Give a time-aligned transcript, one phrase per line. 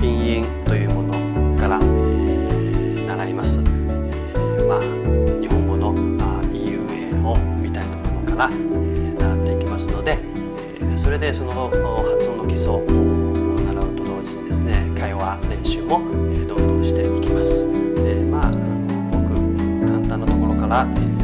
[0.00, 4.80] ピンインというものから、えー、習います、えー、まあ、
[5.40, 10.18] 日本語の、まあ、EUA をみたいなものから、えー、習っていきますので、
[10.76, 17.66] えー、それでその発音の基礎を習うと同時にですね会話練習も、えどんどんしていきます、
[17.98, 19.34] えまあ、ごく
[19.86, 21.15] 簡単なところから、えー